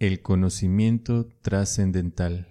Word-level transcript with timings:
el 0.00 0.22
conocimiento 0.22 1.26
trascendental. 1.42 2.46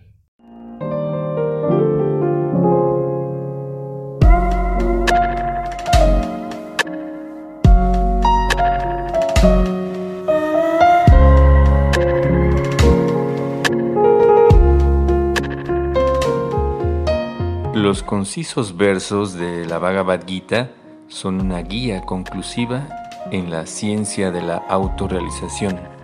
Los 17.73 18.03
concisos 18.03 18.75
versos 18.75 19.35
de 19.35 19.65
la 19.65 19.79
Bhagavad 19.79 20.27
Gita 20.27 20.71
son 21.07 21.39
una 21.39 21.61
guía 21.61 22.01
conclusiva 22.01 22.89
en 23.31 23.49
la 23.49 23.65
ciencia 23.65 24.31
de 24.31 24.41
la 24.41 24.57
autorrealización. 24.57 25.96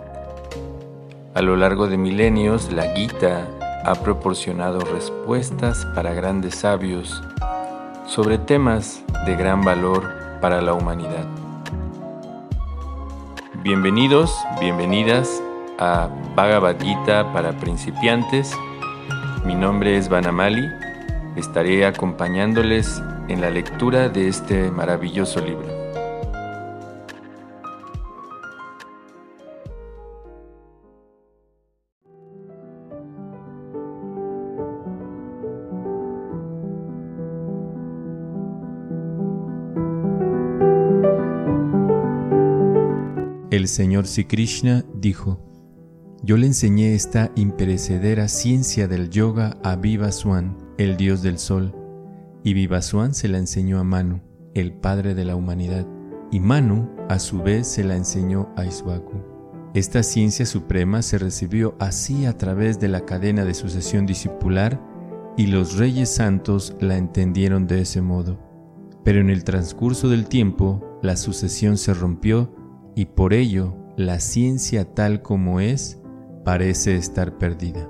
A 1.34 1.42
lo 1.42 1.56
largo 1.56 1.88
de 1.88 1.98
milenios, 1.98 2.72
la 2.72 2.94
Gita 2.94 3.48
ha 3.84 3.94
proporcionado 3.96 4.78
respuestas 4.80 5.84
para 5.94 6.14
grandes 6.14 6.54
sabios 6.54 7.22
sobre 8.06 8.38
temas 8.38 9.02
de 9.26 9.34
gran 9.34 9.62
valor 9.62 10.08
para 10.40 10.62
la 10.62 10.74
humanidad. 10.74 11.26
Bienvenidos, 13.64 14.32
bienvenidas 14.60 15.42
a 15.78 16.08
Bhagavad 16.36 16.80
Gita 16.80 17.32
para 17.32 17.58
principiantes. 17.58 18.52
Mi 19.44 19.56
nombre 19.56 19.96
es 19.96 20.08
Vanamali 20.08 20.68
estaré 21.36 21.84
acompañándoles 21.84 23.02
en 23.28 23.40
la 23.40 23.50
lectura 23.50 24.08
de 24.08 24.28
este 24.28 24.70
maravilloso 24.70 25.40
libro. 25.40 25.73
El 43.64 43.68
señor 43.68 44.06
Sri 44.06 44.26
Krishna 44.26 44.84
dijo, 44.92 45.40
Yo 46.22 46.36
le 46.36 46.46
enseñé 46.46 46.94
esta 46.94 47.32
imperecedera 47.34 48.28
ciencia 48.28 48.88
del 48.88 49.08
yoga 49.08 49.56
a 49.62 49.74
Viva 49.74 50.12
Swan 50.12 50.58
el 50.76 50.98
dios 50.98 51.22
del 51.22 51.38
sol, 51.38 51.74
y 52.42 52.52
Vivasuan 52.52 53.14
se 53.14 53.26
la 53.26 53.38
enseñó 53.38 53.78
a 53.78 53.82
Manu, 53.82 54.20
el 54.52 54.74
padre 54.74 55.14
de 55.14 55.24
la 55.24 55.34
humanidad, 55.34 55.86
y 56.30 56.40
Manu 56.40 56.90
a 57.08 57.18
su 57.18 57.42
vez 57.42 57.66
se 57.66 57.84
la 57.84 57.96
enseñó 57.96 58.50
a 58.54 58.66
Iswaku. 58.66 59.16
Esta 59.72 60.02
ciencia 60.02 60.44
suprema 60.44 61.00
se 61.00 61.16
recibió 61.16 61.74
así 61.78 62.26
a 62.26 62.36
través 62.36 62.78
de 62.80 62.88
la 62.88 63.06
cadena 63.06 63.46
de 63.46 63.54
sucesión 63.54 64.04
discipular 64.04 64.78
y 65.38 65.46
los 65.46 65.78
reyes 65.78 66.10
santos 66.10 66.76
la 66.80 66.98
entendieron 66.98 67.66
de 67.66 67.80
ese 67.80 68.02
modo. 68.02 68.38
Pero 69.04 69.20
en 69.20 69.30
el 69.30 69.42
transcurso 69.42 70.10
del 70.10 70.26
tiempo 70.26 70.98
la 71.00 71.16
sucesión 71.16 71.78
se 71.78 71.94
rompió 71.94 72.62
y 72.94 73.06
por 73.06 73.32
ello 73.32 73.76
la 73.96 74.20
ciencia 74.20 74.94
tal 74.94 75.22
como 75.22 75.60
es 75.60 76.00
parece 76.44 76.96
estar 76.96 77.38
perdida. 77.38 77.88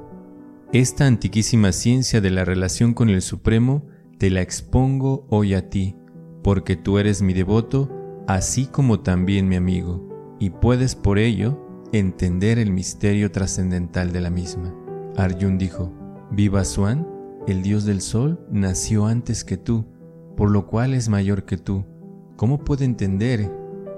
Esta 0.73 1.07
antiquísima 1.07 1.73
ciencia 1.73 2.21
de 2.21 2.31
la 2.31 2.45
relación 2.45 2.95
con 2.95 3.09
el 3.09 3.23
Supremo 3.23 3.85
te 4.19 4.31
la 4.31 4.43
expongo 4.43 5.27
hoy 5.31 5.55
a 5.55 5.71
ti, 5.71 5.97
porque 6.43 6.77
tú 6.77 6.99
eres 6.99 7.23
mi 7.23 7.33
devoto, 7.33 7.91
así 8.27 8.67
como 8.67 9.01
también 9.01 9.49
mi 9.49 9.57
amigo, 9.57 10.37
y 10.41 10.51
puedes 10.51 10.95
por 10.95 11.19
ello 11.19 11.61
entender 11.93 12.59
el 12.59 12.71
misterio 12.71 13.31
trascendental 13.31 14.13
de 14.13 14.21
la 14.21 14.31
misma. 14.31 14.75
Arjun 15.17 15.59
dijo, 15.59 15.93
Viva 16.31 16.65
Swan, 16.65 17.07
el 17.47 17.63
dios 17.63 17.85
del 17.85 18.01
sol, 18.01 18.45
nació 18.51 19.07
antes 19.07 19.45
que 19.45 19.57
tú, 19.57 19.87
por 20.37 20.51
lo 20.51 20.67
cual 20.67 20.95
es 20.95 21.09
mayor 21.09 21.45
que 21.45 21.57
tú. 21.57 21.85
¿Cómo 22.37 22.65
puede 22.65 22.85
entender 22.85 23.49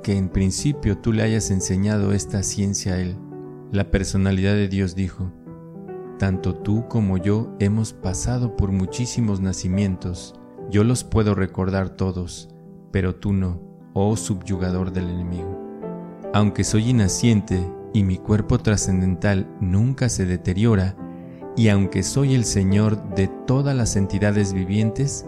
que 0.07 0.17
en 0.17 0.29
principio 0.29 0.97
tú 0.99 1.13
le 1.13 1.25
hayas 1.25 1.51
enseñado 1.51 2.13
esta 2.13 2.45
ciencia 2.45 2.93
a 2.93 3.01
él? 3.01 3.17
La 3.73 3.91
personalidad 3.91 4.55
de 4.55 4.69
Dios 4.69 4.95
dijo, 4.95 5.33
tanto 6.17 6.55
tú 6.55 6.87
como 6.87 7.19
yo 7.19 7.53
hemos 7.59 7.93
pasado 7.93 8.55
por 8.55 8.71
muchísimos 8.71 9.41
nacimientos. 9.41 10.37
Yo 10.71 10.85
los 10.85 11.03
puedo 11.03 11.35
recordar 11.35 11.89
todos, 11.97 12.49
pero 12.93 13.17
tú 13.17 13.33
no, 13.33 13.61
oh 13.95 14.17
subyugador 14.17 14.93
del 14.93 15.09
enemigo. 15.09 15.61
Aunque 16.33 16.63
soy 16.63 16.91
inaciente 16.91 17.69
y 17.93 18.05
mi 18.05 18.17
cuerpo 18.17 18.59
trascendental 18.59 19.51
nunca 19.61 20.09
se 20.09 20.25
deteriora, 20.25 20.95
y 21.57 21.67
aunque 21.67 22.05
soy 22.05 22.37
el 22.37 22.45
Señor 22.45 23.13
de 23.17 23.27
todas 23.27 23.75
las 23.75 23.97
entidades 23.97 24.53
vivientes, 24.53 25.27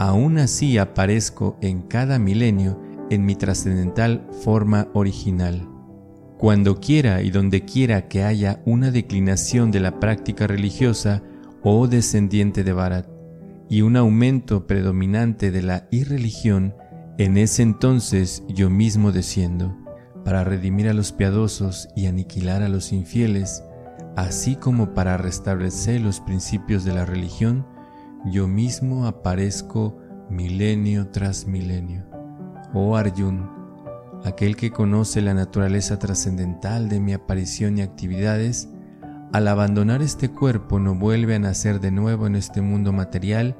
aún 0.00 0.38
así 0.38 0.78
aparezco 0.78 1.56
en 1.60 1.82
cada 1.82 2.18
milenio 2.18 2.84
en 3.10 3.24
mi 3.24 3.36
trascendental 3.36 4.26
forma 4.42 4.88
original. 4.94 5.68
Cuando 6.38 6.80
quiera 6.80 7.22
y 7.22 7.30
donde 7.30 7.64
quiera 7.64 8.08
que 8.08 8.22
haya 8.22 8.60
una 8.66 8.90
declinación 8.90 9.70
de 9.70 9.80
la 9.80 9.98
práctica 9.98 10.46
religiosa 10.46 11.22
o 11.62 11.86
descendiente 11.88 12.62
de 12.62 12.72
Bharat 12.72 13.08
y 13.68 13.82
un 13.82 13.96
aumento 13.96 14.66
predominante 14.66 15.50
de 15.50 15.62
la 15.62 15.88
irreligión, 15.90 16.74
en 17.18 17.38
ese 17.38 17.62
entonces 17.62 18.44
yo 18.48 18.68
mismo 18.68 19.12
desciendo, 19.12 19.76
para 20.24 20.44
redimir 20.44 20.88
a 20.88 20.94
los 20.94 21.12
piadosos 21.12 21.88
y 21.96 22.06
aniquilar 22.06 22.62
a 22.62 22.68
los 22.68 22.92
infieles, 22.92 23.62
así 24.16 24.56
como 24.56 24.92
para 24.92 25.16
restablecer 25.16 26.00
los 26.00 26.20
principios 26.20 26.84
de 26.84 26.92
la 26.92 27.06
religión, 27.06 27.66
yo 28.26 28.46
mismo 28.46 29.06
aparezco 29.06 29.96
milenio 30.28 31.08
tras 31.08 31.46
milenio. 31.46 32.15
Oh 32.78 32.94
Arjun, 32.94 33.48
aquel 34.22 34.54
que 34.54 34.70
conoce 34.70 35.22
la 35.22 35.32
naturaleza 35.32 35.98
trascendental 35.98 36.90
de 36.90 37.00
mi 37.00 37.14
aparición 37.14 37.78
y 37.78 37.80
actividades, 37.80 38.68
al 39.32 39.48
abandonar 39.48 40.02
este 40.02 40.28
cuerpo 40.28 40.78
no 40.78 40.94
vuelve 40.94 41.36
a 41.36 41.38
nacer 41.38 41.80
de 41.80 41.90
nuevo 41.90 42.26
en 42.26 42.36
este 42.36 42.60
mundo 42.60 42.92
material, 42.92 43.56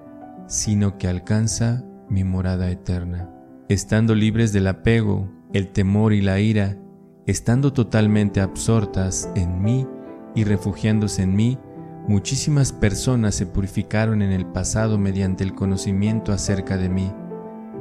sino 0.48 0.98
que 0.98 1.08
alcanza 1.08 1.82
mi 2.10 2.24
morada 2.24 2.70
eterna. 2.70 3.30
Estando 3.70 4.14
libres 4.14 4.52
del 4.52 4.66
apego, 4.66 5.30
el 5.54 5.68
temor 5.68 6.12
y 6.12 6.20
la 6.20 6.38
ira, 6.38 6.76
estando 7.24 7.72
totalmente 7.72 8.42
absortas 8.42 9.30
en 9.34 9.62
mí 9.62 9.86
y 10.34 10.44
refugiándose 10.44 11.22
en 11.22 11.34
mí, 11.34 11.58
muchísimas 12.06 12.70
personas 12.70 13.34
se 13.34 13.46
purificaron 13.46 14.20
en 14.20 14.32
el 14.32 14.44
pasado 14.44 14.98
mediante 14.98 15.42
el 15.42 15.54
conocimiento 15.54 16.34
acerca 16.34 16.76
de 16.76 16.90
mí, 16.90 17.10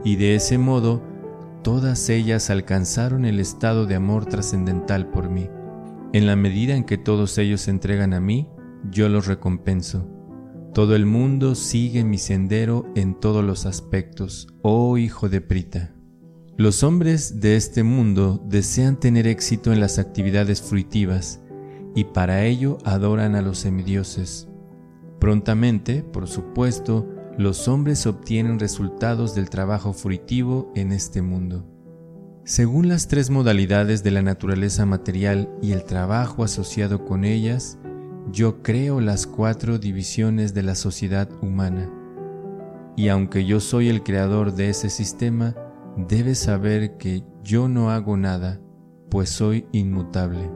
y 0.06 0.16
de 0.16 0.36
ese 0.36 0.58
modo 0.58 1.14
todas 1.66 2.10
ellas 2.10 2.52
alcanzaron 2.52 3.26
el 3.26 3.40
estado 3.40 3.88
de 3.88 3.96
amor 3.96 4.28
trascendental 4.28 5.10
por 5.10 5.32
mí. 5.32 5.50
En 6.14 6.28
la 6.28 6.36
medida 6.36 6.76
en 6.76 6.84
que 6.84 7.00
todos 7.00 7.40
ellos 7.40 7.62
se 7.62 7.72
entregan 7.72 8.14
a 8.14 8.20
mí, 8.20 8.48
yo 8.92 9.10
los 9.10 9.26
recompenso. 9.26 10.08
Todo 10.76 10.96
el 10.96 11.08
mundo 11.08 11.56
sigue 11.56 12.04
mi 12.04 12.20
sendero 12.20 12.86
en 12.96 13.20
todos 13.20 13.44
los 13.44 13.66
aspectos, 13.66 14.48
oh 14.62 15.00
hijo 15.00 15.28
de 15.28 15.42
Prita. 15.42 15.96
Los 16.56 16.84
hombres 16.84 17.42
de 17.42 17.56
este 17.56 17.82
mundo 17.82 18.46
desean 18.48 19.00
tener 19.00 19.26
éxito 19.26 19.74
en 19.74 19.80
las 19.80 19.98
actividades 19.98 20.62
fruitivas 20.62 21.42
y 21.96 22.04
para 22.04 22.46
ello 22.46 22.78
adoran 22.86 23.34
a 23.34 23.42
los 23.42 23.58
semidioses. 23.58 24.48
Prontamente, 25.20 26.04
por 26.04 26.28
supuesto, 26.28 27.10
los 27.38 27.68
hombres 27.68 28.08
obtienen 28.08 28.60
resultados 28.60 29.36
del 29.36 29.50
trabajo 29.50 29.92
fruitivo 29.92 30.72
en 30.74 30.94
este 30.94 31.22
mundo. 31.22 31.66
Según 32.46 32.88
las 32.88 33.08
tres 33.08 33.30
modalidades 33.30 34.04
de 34.04 34.12
la 34.12 34.22
naturaleza 34.22 34.86
material 34.86 35.50
y 35.62 35.74
el 35.74 35.84
trabajo 35.84 36.44
asociado 36.44 37.04
con 37.04 37.26
ellas, 37.26 37.78
yo 38.32 38.62
creo 38.62 39.02
las 39.02 39.28
cuatro 39.28 39.80
divisiones 39.80 40.54
de 40.54 40.64
la 40.64 40.76
sociedad 40.76 41.30
humana. 41.42 41.92
Y 42.96 43.10
aunque 43.10 43.46
yo 43.46 43.60
soy 43.60 43.90
el 43.90 44.04
creador 44.04 44.54
de 44.54 44.70
ese 44.70 44.90
sistema, 44.90 45.56
debes 45.98 46.40
saber 46.40 46.98
que 46.98 47.24
yo 47.44 47.68
no 47.68 47.92
hago 47.92 48.16
nada, 48.16 48.62
pues 49.10 49.30
soy 49.30 49.68
inmutable. 49.74 50.50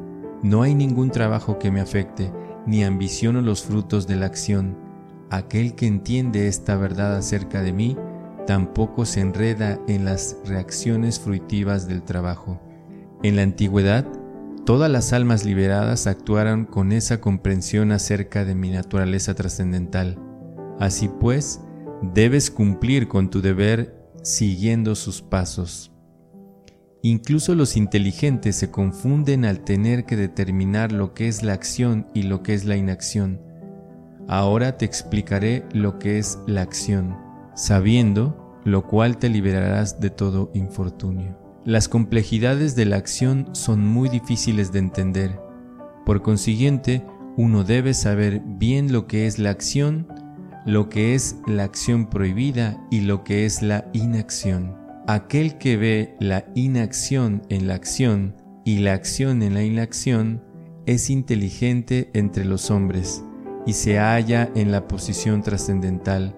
No 0.43 0.61
hay 0.61 0.75
ningún 0.75 1.11
trabajo 1.11 1.59
que 1.59 1.71
me 1.71 1.81
afecte, 1.81 2.31
ni 2.65 2.85
ambiciono 2.85 3.41
los 3.41 3.63
frutos 3.63 4.07
de 4.07 4.15
la 4.15 4.27
acción 4.27 4.88
Aquel 5.31 5.75
que 5.75 5.85
entiende 5.85 6.47
esta 6.47 6.75
verdad 6.75 7.15
acerca 7.15 7.61
de 7.61 7.71
mí 7.71 7.95
tampoco 8.47 9.05
se 9.05 9.21
enreda 9.21 9.79
en 9.87 10.05
las 10.05 10.37
reacciones 10.43 11.19
fruitivas 11.19 11.87
del 11.87 12.01
trabajo. 12.01 12.59
En 13.21 13.35
la 13.35 13.43
antigüedad, 13.43 14.07
todas 14.65 14.89
las 14.89 15.13
almas 15.13 15.45
liberadas 15.45 16.07
actuaron 16.07 16.65
con 16.65 16.91
esa 16.91 17.21
comprensión 17.21 17.91
acerca 17.91 18.43
de 18.43 18.55
mi 18.55 18.71
naturaleza 18.71 19.35
trascendental. 19.35 20.17
Así 20.79 21.09
pues, 21.19 21.61
debes 22.01 22.49
cumplir 22.49 23.07
con 23.07 23.29
tu 23.29 23.41
deber 23.41 24.01
siguiendo 24.23 24.95
sus 24.95 25.21
pasos. 25.21 25.91
Incluso 27.03 27.53
los 27.53 27.77
inteligentes 27.77 28.55
se 28.55 28.71
confunden 28.71 29.45
al 29.45 29.61
tener 29.61 30.05
que 30.05 30.15
determinar 30.15 30.91
lo 30.91 31.13
que 31.13 31.27
es 31.27 31.43
la 31.43 31.53
acción 31.53 32.07
y 32.13 32.23
lo 32.23 32.41
que 32.41 32.55
es 32.55 32.65
la 32.65 32.77
inacción. 32.77 33.48
Ahora 34.29 34.77
te 34.77 34.85
explicaré 34.85 35.65
lo 35.73 35.97
que 35.97 36.19
es 36.19 36.37
la 36.45 36.61
acción, 36.61 37.17
sabiendo 37.55 38.61
lo 38.63 38.85
cual 38.85 39.17
te 39.17 39.27
liberarás 39.27 39.99
de 39.99 40.11
todo 40.11 40.51
infortunio. 40.53 41.35
Las 41.65 41.89
complejidades 41.89 42.75
de 42.75 42.85
la 42.85 42.97
acción 42.97 43.49
son 43.53 43.87
muy 43.87 44.07
difíciles 44.07 44.71
de 44.71 44.79
entender. 44.79 45.39
Por 46.05 46.21
consiguiente, 46.21 47.03
uno 47.37 47.63
debe 47.63 47.95
saber 47.95 48.43
bien 48.45 48.93
lo 48.93 49.07
que 49.07 49.25
es 49.25 49.39
la 49.39 49.49
acción, 49.49 50.07
lo 50.63 50.89
que 50.89 51.15
es 51.15 51.37
la 51.47 51.63
acción 51.63 52.07
prohibida 52.07 52.79
y 52.91 53.01
lo 53.01 53.23
que 53.23 53.47
es 53.47 53.63
la 53.63 53.89
inacción. 53.93 54.77
Aquel 55.07 55.57
que 55.57 55.75
ve 55.75 56.15
la 56.19 56.45
inacción 56.53 57.41
en 57.49 57.67
la 57.67 57.73
acción 57.73 58.35
y 58.63 58.77
la 58.77 58.93
acción 58.93 59.41
en 59.41 59.55
la 59.55 59.63
inacción 59.63 60.43
es 60.85 61.09
inteligente 61.09 62.11
entre 62.13 62.45
los 62.45 62.69
hombres 62.69 63.23
y 63.65 63.73
se 63.73 63.97
halla 63.97 64.49
en 64.55 64.71
la 64.71 64.87
posición 64.87 65.41
trascendental, 65.41 66.35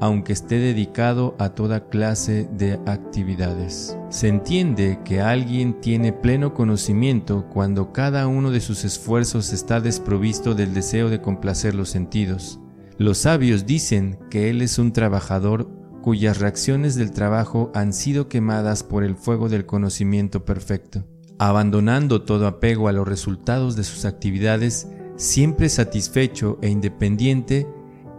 aunque 0.00 0.32
esté 0.32 0.58
dedicado 0.58 1.34
a 1.38 1.50
toda 1.50 1.88
clase 1.88 2.48
de 2.52 2.80
actividades. 2.86 3.96
Se 4.10 4.28
entiende 4.28 4.98
que 5.04 5.20
alguien 5.20 5.80
tiene 5.80 6.12
pleno 6.12 6.54
conocimiento 6.54 7.46
cuando 7.48 7.92
cada 7.92 8.26
uno 8.26 8.50
de 8.50 8.60
sus 8.60 8.84
esfuerzos 8.84 9.52
está 9.52 9.80
desprovisto 9.80 10.54
del 10.54 10.74
deseo 10.74 11.08
de 11.10 11.20
complacer 11.20 11.74
los 11.74 11.90
sentidos. 11.90 12.60
Los 12.98 13.18
sabios 13.18 13.66
dicen 13.66 14.18
que 14.30 14.50
él 14.50 14.62
es 14.62 14.78
un 14.78 14.92
trabajador 14.92 15.68
cuyas 16.04 16.38
reacciones 16.38 16.96
del 16.96 17.12
trabajo 17.12 17.72
han 17.74 17.94
sido 17.94 18.28
quemadas 18.28 18.82
por 18.82 19.04
el 19.04 19.16
fuego 19.16 19.48
del 19.48 19.64
conocimiento 19.64 20.44
perfecto. 20.44 21.06
Abandonando 21.38 22.22
todo 22.22 22.46
apego 22.46 22.88
a 22.88 22.92
los 22.92 23.08
resultados 23.08 23.74
de 23.74 23.84
sus 23.84 24.04
actividades, 24.04 24.86
siempre 25.16 25.68
satisfecho 25.68 26.58
e 26.62 26.68
independiente, 26.68 27.66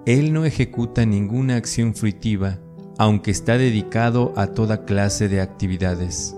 él 0.05 0.33
no 0.33 0.45
ejecuta 0.45 1.05
ninguna 1.05 1.55
acción 1.55 1.95
fruitiva, 1.95 2.59
aunque 2.97 3.31
está 3.31 3.57
dedicado 3.57 4.33
a 4.35 4.47
toda 4.47 4.85
clase 4.85 5.27
de 5.27 5.41
actividades. 5.41 6.35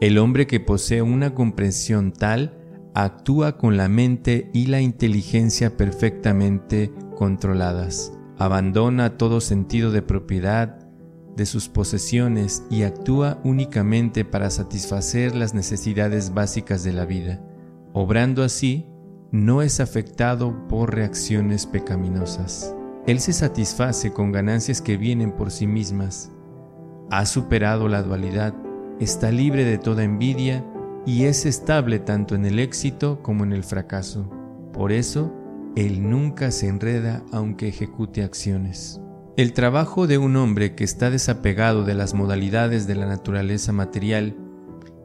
El 0.00 0.18
hombre 0.18 0.46
que 0.46 0.60
posee 0.60 1.02
una 1.02 1.34
comprensión 1.34 2.12
tal 2.12 2.58
actúa 2.94 3.56
con 3.56 3.76
la 3.76 3.88
mente 3.88 4.50
y 4.52 4.66
la 4.66 4.80
inteligencia 4.80 5.76
perfectamente 5.76 6.92
controladas. 7.16 8.12
Abandona 8.38 9.16
todo 9.16 9.40
sentido 9.40 9.92
de 9.92 10.02
propiedad, 10.02 10.78
de 11.36 11.46
sus 11.46 11.68
posesiones 11.68 12.64
y 12.70 12.82
actúa 12.82 13.40
únicamente 13.44 14.24
para 14.24 14.50
satisfacer 14.50 15.34
las 15.34 15.54
necesidades 15.54 16.34
básicas 16.34 16.82
de 16.82 16.92
la 16.92 17.04
vida. 17.04 17.40
Obrando 17.92 18.42
así, 18.42 18.86
no 19.32 19.62
es 19.62 19.80
afectado 19.80 20.68
por 20.68 20.94
reacciones 20.94 21.64
pecaminosas. 21.64 22.76
Él 23.06 23.18
se 23.18 23.32
satisface 23.32 24.12
con 24.12 24.30
ganancias 24.30 24.82
que 24.82 24.98
vienen 24.98 25.32
por 25.32 25.50
sí 25.50 25.66
mismas. 25.66 26.30
Ha 27.10 27.24
superado 27.24 27.88
la 27.88 28.02
dualidad, 28.02 28.54
está 29.00 29.32
libre 29.32 29.64
de 29.64 29.78
toda 29.78 30.04
envidia 30.04 30.64
y 31.06 31.24
es 31.24 31.46
estable 31.46 31.98
tanto 31.98 32.34
en 32.34 32.44
el 32.44 32.58
éxito 32.58 33.22
como 33.22 33.42
en 33.44 33.54
el 33.54 33.64
fracaso. 33.64 34.30
Por 34.74 34.92
eso, 34.92 35.32
Él 35.76 36.08
nunca 36.08 36.50
se 36.50 36.68
enreda 36.68 37.24
aunque 37.32 37.68
ejecute 37.68 38.22
acciones. 38.22 39.00
El 39.38 39.54
trabajo 39.54 40.06
de 40.06 40.18
un 40.18 40.36
hombre 40.36 40.74
que 40.74 40.84
está 40.84 41.10
desapegado 41.10 41.84
de 41.84 41.94
las 41.94 42.12
modalidades 42.12 42.86
de 42.86 42.96
la 42.96 43.06
naturaleza 43.06 43.72
material 43.72 44.36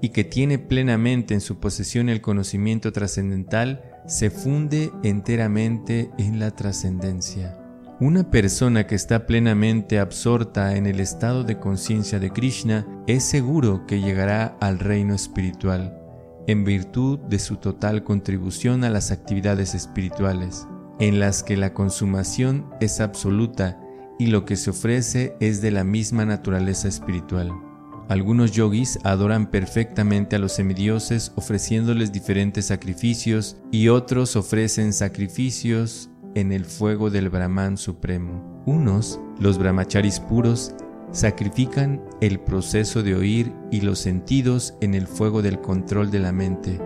y 0.02 0.10
que 0.10 0.26
tiene 0.26 0.60
plenamente 0.60 1.34
en 1.34 1.40
su 1.40 1.60
posesión 1.60 2.10
el 2.10 2.20
conocimiento 2.20 2.92
trascendental 2.92 3.97
se 4.08 4.30
funde 4.30 4.92
enteramente 5.04 6.10
en 6.18 6.40
la 6.40 6.52
trascendencia. 6.52 7.58
Una 8.00 8.30
persona 8.32 8.88
que 8.88 8.96
está 8.96 9.26
plenamente 9.26 10.00
absorta 10.00 10.76
en 10.78 10.86
el 10.86 11.00
estado 11.00 11.44
de 11.44 11.60
conciencia 11.60 12.20
de 12.20 12.32
Krishna 12.32 12.88
es 13.06 13.24
seguro 13.24 13.86
que 13.86 14.00
llegará 14.00 14.56
al 14.62 14.80
reino 14.80 15.14
espiritual, 15.14 16.00
en 16.48 16.64
virtud 16.64 17.20
de 17.20 17.40
su 17.40 17.58
total 17.58 18.04
contribución 18.04 18.84
a 18.84 18.90
las 18.90 19.12
actividades 19.12 19.76
espirituales, 19.76 20.68
en 21.00 21.20
las 21.20 21.44
que 21.44 21.58
la 21.58 21.74
consumación 21.74 22.70
es 22.80 23.02
absoluta 23.02 23.80
y 24.20 24.28
lo 24.28 24.46
que 24.46 24.56
se 24.56 24.70
ofrece 24.70 25.36
es 25.40 25.62
de 25.62 25.72
la 25.72 25.84
misma 25.84 26.24
naturaleza 26.24 26.88
espiritual. 26.88 27.67
Algunos 28.10 28.52
yogis 28.52 29.00
adoran 29.04 29.52
perfectamente 29.52 30.38
a 30.38 30.40
los 30.40 30.54
semidioses 30.54 31.34
ofreciéndoles 31.36 32.14
diferentes 32.14 32.68
sacrificios 32.68 33.58
y 33.72 33.90
otros 33.90 34.38
ofrecen 34.38 34.94
sacrificios 34.94 36.10
en 36.34 36.54
el 36.54 36.64
fuego 36.64 37.10
del 37.10 37.30
Brahman 37.30 37.78
supremo. 37.78 38.64
Unos, 38.66 39.20
los 39.40 39.58
brahmacharis 39.58 40.20
puros, 40.22 40.74
sacrifican 41.12 42.02
el 42.22 42.40
proceso 42.40 43.04
de 43.04 43.16
oír 43.16 43.54
y 43.72 43.82
los 43.82 44.00
sentidos 44.00 44.76
en 44.82 44.94
el 44.94 45.08
fuego 45.08 45.42
del 45.42 45.60
control 45.60 46.12
de 46.12 46.20
la 46.20 46.32
mente, 46.32 46.80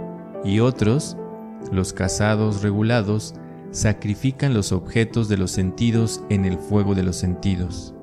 y 0.44 0.60
otros, 0.60 1.18
los 1.72 1.94
casados 1.94 2.62
regulados, 2.62 3.36
sacrifican 3.72 4.54
los 4.54 4.72
objetos 4.72 5.28
de 5.28 5.38
los 5.38 5.52
sentidos 5.52 6.24
en 6.30 6.46
el 6.46 6.58
fuego 6.58 6.96
de 6.96 7.04
los 7.04 7.16
sentidos. 7.16 7.94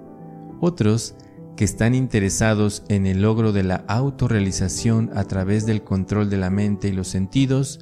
Otros, 0.60 1.14
que 1.58 1.64
están 1.64 1.96
interesados 1.96 2.84
en 2.88 3.04
el 3.04 3.22
logro 3.22 3.50
de 3.50 3.64
la 3.64 3.84
autorrealización 3.88 5.10
a 5.16 5.24
través 5.24 5.66
del 5.66 5.82
control 5.82 6.30
de 6.30 6.36
la 6.36 6.50
mente 6.50 6.86
y 6.86 6.92
los 6.92 7.08
sentidos, 7.08 7.80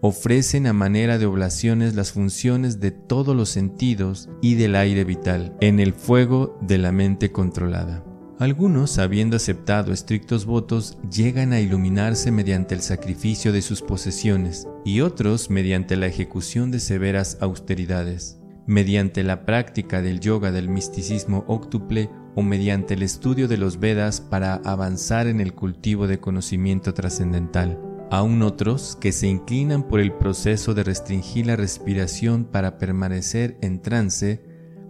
ofrecen 0.00 0.66
a 0.66 0.72
manera 0.72 1.18
de 1.18 1.26
oblaciones 1.26 1.94
las 1.94 2.12
funciones 2.12 2.80
de 2.80 2.90
todos 2.90 3.36
los 3.36 3.50
sentidos 3.50 4.30
y 4.40 4.54
del 4.54 4.74
aire 4.76 5.04
vital 5.04 5.54
en 5.60 5.78
el 5.78 5.92
fuego 5.92 6.56
de 6.62 6.78
la 6.78 6.90
mente 6.90 7.30
controlada. 7.30 8.02
Algunos, 8.38 8.96
habiendo 8.98 9.36
aceptado 9.36 9.92
estrictos 9.92 10.46
votos, 10.46 10.96
llegan 11.14 11.52
a 11.52 11.60
iluminarse 11.60 12.32
mediante 12.32 12.74
el 12.74 12.80
sacrificio 12.80 13.52
de 13.52 13.60
sus 13.60 13.82
posesiones 13.82 14.66
y 14.86 15.02
otros 15.02 15.50
mediante 15.50 15.96
la 15.96 16.06
ejecución 16.06 16.70
de 16.70 16.80
severas 16.80 17.36
austeridades, 17.42 18.40
mediante 18.66 19.22
la 19.22 19.44
práctica 19.44 20.00
del 20.00 20.18
yoga 20.20 20.50
del 20.50 20.70
misticismo 20.70 21.44
óctuple 21.46 22.08
o 22.38 22.42
mediante 22.42 22.94
el 22.94 23.02
estudio 23.02 23.48
de 23.48 23.56
los 23.56 23.80
Vedas 23.80 24.20
para 24.20 24.54
avanzar 24.64 25.26
en 25.26 25.40
el 25.40 25.54
cultivo 25.54 26.06
de 26.06 26.20
conocimiento 26.20 26.94
trascendental. 26.94 27.80
Aún 28.12 28.42
otros 28.42 28.96
que 29.00 29.10
se 29.10 29.26
inclinan 29.26 29.82
por 29.82 29.98
el 29.98 30.12
proceso 30.12 30.72
de 30.72 30.84
restringir 30.84 31.48
la 31.48 31.56
respiración 31.56 32.44
para 32.44 32.78
permanecer 32.78 33.58
en 33.60 33.82
trance 33.82 34.40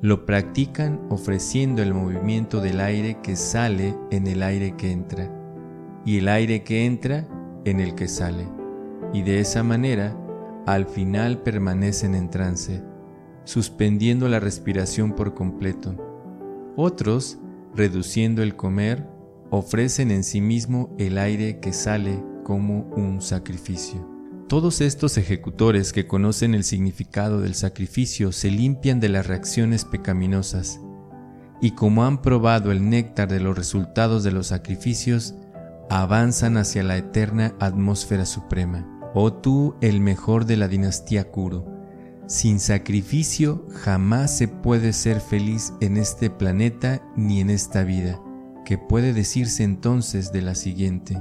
lo 0.02 0.26
practican 0.26 1.00
ofreciendo 1.09 1.81
el 1.83 1.95
movimiento 1.95 2.61
del 2.61 2.81
aire 2.81 3.17
que 3.23 3.35
sale 3.35 3.97
en 4.11 4.26
el 4.26 4.43
aire 4.43 4.76
que 4.76 4.93
entra 4.93 5.33
y 6.05 6.19
el 6.19 6.28
aire 6.28 6.64
que 6.64 6.85
entra 6.85 7.26
en 7.64 7.81
el 7.81 7.95
que 7.95 8.09
sale. 8.09 8.47
Y 9.14 9.23
de 9.23 9.40
esa 9.40 9.62
manera, 9.62 10.14
al 10.67 10.85
final 10.85 11.40
permanecen 11.40 12.14
en 12.14 12.28
trance, 12.28 12.83
suspendiendo 13.45 14.28
la 14.28 14.38
respiración 14.38 15.14
por 15.14 15.33
completo. 15.33 16.08
Otros, 16.81 17.39
reduciendo 17.75 18.41
el 18.41 18.55
comer, 18.55 19.05
ofrecen 19.51 20.13
en 20.13 20.23
sí 20.23 20.41
mismo 20.41 20.95
el 20.97 21.19
aire 21.19 21.59
que 21.59 21.73
sale 21.73 22.23
como 22.45 22.83
un 22.95 23.21
sacrificio. 23.21 24.09
Todos 24.47 24.81
estos 24.81 25.19
ejecutores 25.19 25.93
que 25.93 26.07
conocen 26.07 26.55
el 26.55 26.63
significado 26.63 27.41
del 27.41 27.57
sacrificio 27.57 28.31
se 28.31 28.53
limpian 28.53 29.01
de 29.01 29.09
las 29.09 29.27
reacciones 29.27 29.85
pecaminosas, 29.85 30.81
y 31.61 31.73
como 31.73 32.05
han 32.05 32.23
probado 32.23 32.71
el 32.71 32.89
néctar 32.89 33.27
de 33.27 33.41
los 33.41 33.57
resultados 33.57 34.23
de 34.23 34.31
los 34.31 34.47
sacrificios, 34.47 35.35
avanzan 35.91 36.57
hacia 36.57 36.85
la 36.85 36.97
eterna 36.97 37.57
atmósfera 37.59 38.25
suprema. 38.25 38.89
Oh 39.15 39.33
tú, 39.33 39.75
el 39.81 40.01
mejor 40.01 40.45
de 40.45 40.57
la 40.57 40.69
dinastía 40.69 41.29
Kuru, 41.33 41.78
sin 42.29 42.61
sacrificio 42.61 43.67
jamás 43.73 44.37
se 44.37 44.49
puede 44.49 44.93
ser 44.93 45.21
feliz 45.21 45.73
en 45.81 45.97
este 45.97 46.29
planeta 46.29 47.03
ni 47.17 47.41
en 47.41 47.49
esta 47.49 47.85
vida, 47.85 48.21
que 48.67 48.77
puede 48.77 49.15
decirse 49.15 49.65
entonces 49.65 50.31
de 50.31 50.43
la 50.43 50.55
siguiente. 50.55 51.21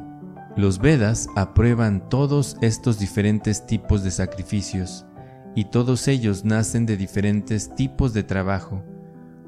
Los 0.58 0.80
Vedas 0.80 1.30
aprueban 1.38 2.10
todos 2.10 2.58
estos 2.62 3.00
diferentes 3.00 3.66
tipos 3.66 4.04
de 4.04 4.12
sacrificios 4.12 5.06
y 5.56 5.66
todos 5.66 6.10
ellos 6.10 6.44
nacen 6.44 6.86
de 6.86 6.98
diferentes 6.98 7.74
tipos 7.74 8.14
de 8.14 8.24
trabajo. 8.24 8.84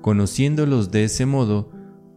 Conociéndolos 0.02 0.92
de 0.92 1.04
ese 1.04 1.26
modo, 1.26 1.72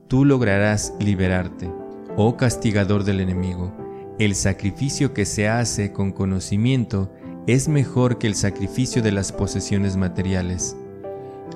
tú 0.06 0.24
lograrás 0.24 0.94
liberarte. 1.00 1.68
Oh 2.16 2.36
castigador 2.36 3.02
del 3.02 3.18
enemigo, 3.18 3.74
el 4.20 4.36
sacrificio 4.36 5.12
que 5.12 5.24
se 5.24 5.48
hace 5.48 5.92
con 5.92 6.12
conocimiento 6.12 7.12
es 7.46 7.68
mejor 7.68 8.18
que 8.18 8.28
el 8.28 8.34
sacrificio 8.36 9.02
de 9.02 9.10
las 9.10 9.32
posesiones 9.32 9.96
materiales. 9.96 10.76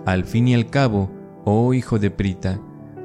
Al 0.05 0.25
fin 0.25 0.49
y 0.49 0.55
al 0.55 0.69
cabo, 0.69 1.11
oh 1.45 1.75
hijo 1.75 1.99
de 1.99 2.11
Prita, 2.11 2.61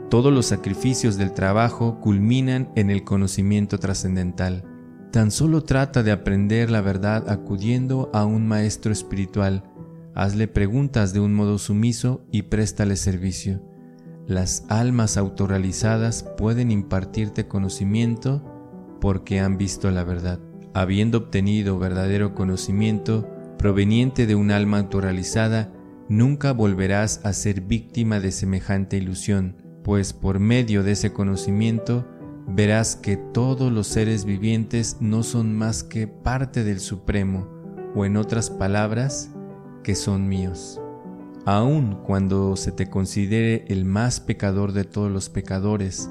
Todos 0.10 0.34
los 0.34 0.48
sacrificios 0.48 1.16
del 1.16 1.32
trabajo 1.32 2.02
culminan 2.02 2.70
en 2.76 2.90
el 2.90 3.06
conocimiento 3.06 3.80
trascendental. 3.80 4.66
Tan 5.10 5.32
solo 5.32 5.64
trata 5.64 6.04
de 6.04 6.12
aprender 6.12 6.70
la 6.70 6.82
verdad 6.82 7.30
acudiendo 7.30 8.10
a 8.14 8.26
un 8.26 8.46
maestro 8.46 8.92
espiritual. 8.92 9.64
Hazle 10.14 10.50
preguntas 10.50 11.14
de 11.14 11.22
un 11.22 11.34
modo 11.34 11.58
sumiso 11.58 12.26
y 12.30 12.42
préstale 12.42 12.98
servicio. 12.98 13.62
Las 14.28 14.66
almas 14.68 15.16
autorrealizadas 15.16 16.24
pueden 16.38 16.72
impartirte 16.72 17.48
conocimiento 17.48 18.44
porque 19.00 19.40
han 19.40 19.58
visto 19.58 19.92
la 19.92 20.04
verdad. 20.04 20.42
Habiendo 20.74 21.18
obtenido 21.18 21.78
verdadero 21.80 22.34
conocimiento 22.34 23.28
proveniente 23.58 24.26
de 24.26 24.36
un 24.36 24.52
alma 24.52 24.80
autorrealizada, 24.80 25.72
nunca 26.08 26.54
volverás 26.54 27.22
a 27.24 27.34
ser 27.34 27.62
víctima 27.62 28.20
de 28.20 28.32
semejante 28.32 28.98
ilusión, 28.98 29.56
pues 29.84 30.14
por 30.14 30.40
medio 30.40 30.84
de 30.84 30.94
ese 30.94 31.12
conocimiento 31.12 32.08
verás 32.48 32.96
que 32.96 33.18
todos 33.18 33.72
los 33.72 33.88
seres 33.88 34.26
vivientes 34.26 34.98
no 35.00 35.24
son 35.24 35.56
más 35.56 35.84
que 35.84 36.08
parte 36.08 36.64
del 36.64 36.80
Supremo, 36.80 37.48
o 37.96 38.06
en 38.06 38.18
otras 38.18 38.50
palabras, 38.50 39.32
que 39.84 39.96
son 39.96 40.28
míos. 40.28 40.80
Aun 41.46 42.00
cuando 42.06 42.56
se 42.56 42.72
te 42.72 42.90
considere 42.90 43.66
el 43.68 43.84
más 43.84 44.20
pecador 44.20 44.74
de 44.74 44.86
todos 44.86 45.12
los 45.12 45.30
pecadores, 45.30 46.10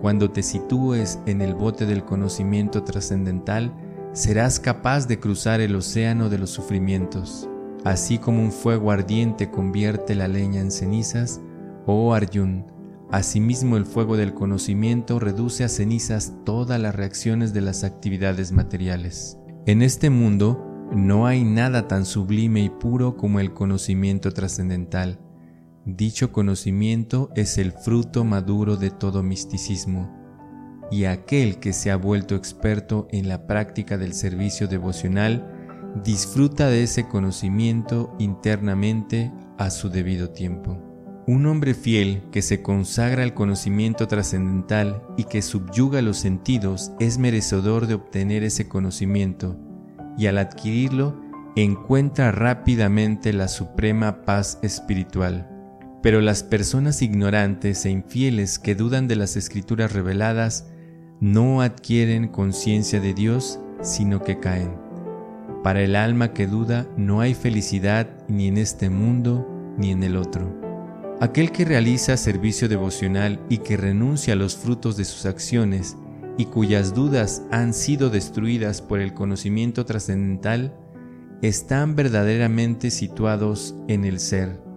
cuando 0.00 0.30
te 0.30 0.42
sitúes 0.42 1.18
en 1.26 1.42
el 1.42 1.54
bote 1.54 1.86
del 1.86 2.04
conocimiento 2.04 2.84
trascendental, 2.84 3.72
serás 4.18 4.58
capaz 4.58 5.06
de 5.06 5.20
cruzar 5.20 5.60
el 5.60 5.76
océano 5.76 6.28
de 6.28 6.38
los 6.38 6.50
sufrimientos. 6.50 7.48
Así 7.84 8.18
como 8.18 8.42
un 8.42 8.50
fuego 8.50 8.90
ardiente 8.90 9.48
convierte 9.48 10.16
la 10.16 10.26
leña 10.26 10.60
en 10.60 10.72
cenizas, 10.72 11.40
oh 11.86 12.12
Arjun, 12.12 12.66
asimismo 13.12 13.76
el 13.76 13.86
fuego 13.86 14.16
del 14.16 14.34
conocimiento 14.34 15.20
reduce 15.20 15.62
a 15.62 15.68
cenizas 15.68 16.32
todas 16.44 16.80
las 16.80 16.96
reacciones 16.96 17.54
de 17.54 17.60
las 17.60 17.84
actividades 17.84 18.50
materiales. 18.50 19.38
En 19.66 19.82
este 19.82 20.10
mundo 20.10 20.66
no 20.92 21.28
hay 21.28 21.44
nada 21.44 21.86
tan 21.86 22.04
sublime 22.04 22.60
y 22.60 22.70
puro 22.70 23.16
como 23.16 23.38
el 23.38 23.54
conocimiento 23.54 24.32
trascendental 24.32 25.20
Dicho 25.90 26.32
conocimiento 26.32 27.30
es 27.34 27.56
el 27.56 27.72
fruto 27.72 28.22
maduro 28.22 28.76
de 28.76 28.90
todo 28.90 29.22
misticismo, 29.22 30.17
y 30.90 31.04
aquel 31.04 31.58
que 31.58 31.72
se 31.72 31.90
ha 31.90 31.96
vuelto 31.96 32.34
experto 32.34 33.08
en 33.10 33.28
la 33.28 33.46
práctica 33.46 33.98
del 33.98 34.14
servicio 34.14 34.68
devocional 34.68 35.54
disfruta 36.04 36.68
de 36.68 36.82
ese 36.82 37.08
conocimiento 37.08 38.14
internamente 38.18 39.32
a 39.58 39.70
su 39.70 39.90
debido 39.90 40.30
tiempo. 40.30 40.82
Un 41.26 41.46
hombre 41.46 41.74
fiel 41.74 42.22
que 42.32 42.40
se 42.40 42.62
consagra 42.62 43.22
al 43.22 43.34
conocimiento 43.34 44.08
trascendental 44.08 45.02
y 45.18 45.24
que 45.24 45.42
subyuga 45.42 46.00
los 46.00 46.16
sentidos 46.16 46.92
es 47.00 47.18
merecedor 47.18 47.86
de 47.86 47.94
obtener 47.94 48.44
ese 48.44 48.66
conocimiento, 48.66 49.58
y 50.16 50.26
al 50.26 50.38
adquirirlo 50.38 51.20
encuentra 51.54 52.32
rápidamente 52.32 53.32
la 53.32 53.48
suprema 53.48 54.22
paz 54.22 54.58
espiritual. 54.62 55.50
Pero 56.02 56.20
las 56.20 56.44
personas 56.44 57.02
ignorantes 57.02 57.84
e 57.84 57.90
infieles 57.90 58.58
que 58.58 58.74
dudan 58.74 59.08
de 59.08 59.16
las 59.16 59.36
escrituras 59.36 59.92
reveladas 59.92 60.66
no 61.20 61.62
adquieren 61.62 62.28
conciencia 62.28 63.00
de 63.00 63.14
Dios, 63.14 63.60
sino 63.82 64.22
que 64.22 64.38
caen. 64.38 64.76
Para 65.62 65.82
el 65.82 65.96
alma 65.96 66.32
que 66.32 66.46
duda 66.46 66.86
no 66.96 67.20
hay 67.20 67.34
felicidad 67.34 68.08
ni 68.28 68.48
en 68.48 68.58
este 68.58 68.90
mundo 68.90 69.46
ni 69.76 69.90
en 69.90 70.02
el 70.02 70.16
otro. 70.16 70.54
Aquel 71.20 71.50
que 71.50 71.64
realiza 71.64 72.16
servicio 72.16 72.68
devocional 72.68 73.40
y 73.48 73.58
que 73.58 73.76
renuncia 73.76 74.34
a 74.34 74.36
los 74.36 74.56
frutos 74.56 74.96
de 74.96 75.04
sus 75.04 75.26
acciones 75.26 75.96
y 76.36 76.44
cuyas 76.46 76.94
dudas 76.94 77.42
han 77.50 77.74
sido 77.74 78.10
destruidas 78.10 78.80
por 78.80 79.00
el 79.00 79.14
conocimiento 79.14 79.84
trascendental, 79.84 80.76
están 81.42 81.96
verdaderamente 81.96 82.90
situados 82.90 83.74
en 83.88 84.04
el 84.04 84.20
ser 84.20 84.68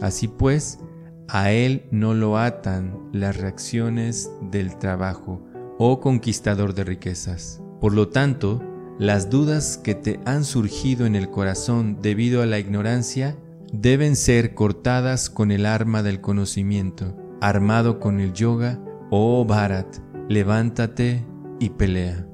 Así 0.00 0.28
pues, 0.28 0.78
a 1.28 1.52
él 1.52 1.84
no 1.90 2.14
lo 2.14 2.38
atan 2.38 3.10
las 3.12 3.36
reacciones 3.36 4.30
del 4.50 4.78
trabajo, 4.78 5.42
oh 5.82 5.98
conquistador 5.98 6.74
de 6.74 6.84
riquezas. 6.84 7.62
Por 7.80 7.94
lo 7.94 8.08
tanto, 8.10 8.62
las 8.98 9.30
dudas 9.30 9.78
que 9.78 9.94
te 9.94 10.20
han 10.26 10.44
surgido 10.44 11.06
en 11.06 11.16
el 11.16 11.30
corazón 11.30 12.02
debido 12.02 12.42
a 12.42 12.46
la 12.46 12.58
ignorancia 12.58 13.38
deben 13.72 14.14
ser 14.14 14.52
cortadas 14.54 15.30
con 15.30 15.50
el 15.50 15.64
arma 15.64 16.02
del 16.02 16.20
conocimiento, 16.20 17.16
armado 17.40 17.98
con 17.98 18.20
el 18.20 18.34
yoga, 18.34 18.78
oh 19.10 19.46
Bharat, 19.46 19.96
levántate 20.28 21.24
y 21.58 21.70
pelea. 21.70 22.29